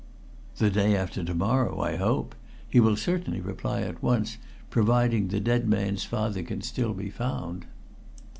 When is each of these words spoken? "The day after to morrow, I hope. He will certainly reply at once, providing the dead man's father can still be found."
"The 0.57 0.71
day 0.71 0.95
after 0.95 1.23
to 1.23 1.35
morrow, 1.35 1.79
I 1.79 1.95
hope. 1.97 2.33
He 2.67 2.79
will 2.79 2.95
certainly 2.95 3.39
reply 3.39 3.81
at 3.83 4.01
once, 4.01 4.39
providing 4.71 5.27
the 5.27 5.39
dead 5.39 5.67
man's 5.69 6.05
father 6.05 6.41
can 6.41 6.63
still 6.63 6.95
be 6.95 7.11
found." 7.11 7.67